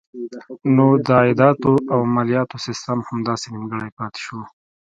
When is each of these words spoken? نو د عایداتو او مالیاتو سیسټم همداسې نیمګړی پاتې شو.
نو 0.75 0.87
د 1.05 1.07
عایداتو 1.19 1.73
او 1.93 1.99
مالیاتو 2.13 2.57
سیسټم 2.65 2.99
همداسې 3.09 3.47
نیمګړی 3.53 3.89
پاتې 3.97 4.19
شو. 4.25 4.39